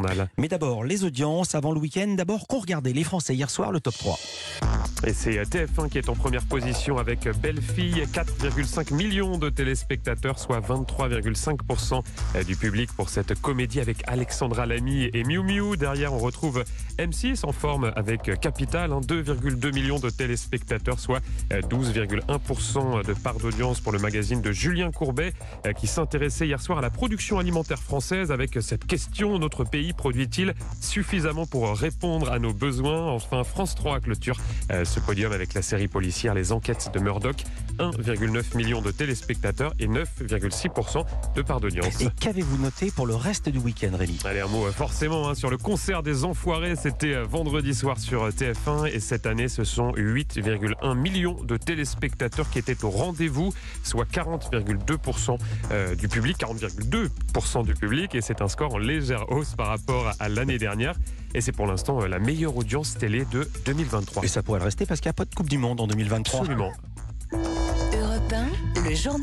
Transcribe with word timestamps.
journal. 0.00 0.28
Mais 0.38 0.48
d'abord, 0.48 0.84
les 0.84 1.04
audiences 1.04 1.54
avant 1.54 1.72
le 1.72 1.80
week-end. 1.80 2.14
D'abord, 2.16 2.46
qu'on 2.46 2.60
regardait 2.60 2.92
les 2.92 3.04
Français 3.04 3.34
hier 3.34 3.50
soir, 3.50 3.72
le 3.72 3.80
top 3.80 3.94
3. 3.98 4.18
Et 5.06 5.14
c'est 5.14 5.40
TF1 5.42 5.88
qui 5.88 5.98
est 5.98 6.08
en 6.08 6.14
première 6.14 6.44
position 6.44 6.98
avec 6.98 7.26
Belle 7.40 7.62
Fille, 7.62 8.04
4,5 8.12 8.94
millions 8.94 9.38
de 9.38 9.48
téléspectateurs, 9.48 10.38
soit 10.38 10.60
23,5% 10.60 12.44
du 12.44 12.56
public 12.56 12.90
pour 12.92 13.08
cette 13.08 13.40
comédie 13.40 13.80
avec 13.80 14.02
Alexandra 14.06 14.66
Lamy 14.66 15.08
et 15.14 15.24
Miu 15.24 15.42
Miu. 15.42 15.76
Derrière, 15.78 16.12
on 16.12 16.18
retrouve 16.18 16.64
M6 16.98 17.46
en 17.46 17.52
forme 17.52 17.92
avec 17.96 18.38
Capital, 18.40 18.90
2,2 18.90 19.74
millions 19.74 19.98
de 19.98 20.10
téléspectateurs, 20.10 21.00
soit 21.00 21.20
12,1% 21.50 23.06
de 23.06 23.14
part 23.14 23.38
d'audience 23.38 23.80
pour 23.80 23.92
le 23.92 23.98
magazine 23.98 24.42
de 24.42 24.52
Julien 24.52 24.90
Courbet 24.90 25.32
qui 25.78 25.86
s'intéressait 25.86 26.46
hier 26.46 26.60
soir 26.60 26.78
à 26.78 26.82
la 26.82 26.90
production 26.90 27.38
alimentaire 27.38 27.80
française 27.80 28.30
avec 28.32 28.58
cette 28.60 28.86
question 28.86 29.38
notre 29.38 29.64
pays 29.64 29.89
produit-il 29.92 30.54
suffisamment 30.80 31.46
pour 31.46 31.76
répondre 31.76 32.30
à 32.30 32.38
nos 32.38 32.52
besoins 32.52 33.10
Enfin, 33.10 33.44
France 33.44 33.74
3 33.74 34.00
clôture 34.00 34.36
ce 34.84 35.00
podium 35.00 35.32
avec 35.32 35.54
la 35.54 35.62
série 35.62 35.88
policière 35.88 36.34
Les 36.34 36.52
Enquêtes 36.52 36.90
de 36.92 37.00
Murdoch. 37.00 37.44
1,9 37.80 38.56
million 38.56 38.82
de 38.82 38.90
téléspectateurs 38.90 39.72
et 39.78 39.86
9,6% 39.86 41.04
de 41.34 41.42
part 41.42 41.60
d'audience. 41.60 42.00
Et 42.00 42.08
qu'avez-vous 42.20 42.58
noté 42.58 42.90
pour 42.90 43.06
le 43.06 43.14
reste 43.14 43.48
du 43.48 43.58
week-end, 43.58 43.92
Rémi? 43.96 44.18
Allez, 44.24 44.40
un 44.40 44.46
mot 44.46 44.66
euh, 44.66 44.72
forcément 44.72 45.28
hein, 45.28 45.34
sur 45.34 45.50
le 45.50 45.56
concert 45.56 46.02
des 46.02 46.24
Enfoirés. 46.24 46.76
C'était 46.76 47.14
euh, 47.14 47.24
vendredi 47.24 47.74
soir 47.74 47.98
sur 47.98 48.24
euh, 48.24 48.30
TF1 48.30 48.86
et 48.86 49.00
cette 49.00 49.26
année, 49.26 49.48
ce 49.48 49.64
sont 49.64 49.92
8,1 49.92 50.94
millions 50.94 51.42
de 51.42 51.56
téléspectateurs 51.56 52.48
qui 52.50 52.58
étaient 52.58 52.84
au 52.84 52.90
rendez-vous, 52.90 53.52
soit 53.82 54.08
40,2% 54.10 55.38
du 55.96 56.08
public, 56.08 56.38
40,2% 56.38 57.64
du 57.64 57.74
public 57.74 58.14
et 58.14 58.20
c'est 58.20 58.42
un 58.42 58.48
score 58.48 58.74
en 58.74 58.78
légère 58.78 59.30
hausse 59.30 59.54
par 59.54 59.68
rapport 59.68 60.12
à 60.18 60.28
l'année 60.28 60.58
dernière. 60.58 60.94
Et 61.34 61.40
c'est 61.40 61.52
pour 61.52 61.66
l'instant 61.66 62.04
la 62.06 62.18
meilleure 62.18 62.56
audience 62.56 62.98
télé 62.98 63.24
de 63.30 63.48
2023. 63.64 64.24
Et 64.24 64.28
ça 64.28 64.42
pourrait 64.42 64.58
le 64.58 64.64
rester 64.64 64.86
parce 64.86 65.00
qu'il 65.00 65.08
n'y 65.08 65.14
a 65.14 65.14
pas 65.14 65.24
de 65.24 65.34
Coupe 65.34 65.48
du 65.48 65.58
Monde 65.58 65.80
en 65.80 65.86
2023. 65.86 66.40
Absolument. 66.40 66.72
Europe 68.90 69.06
1, 69.06 69.12
le. 69.12 69.18